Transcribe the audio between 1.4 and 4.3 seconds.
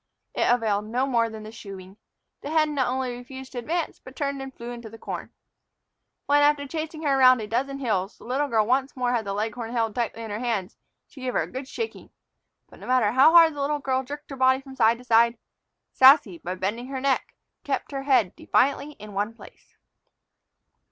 the shooing. The hen not only refused to advance, but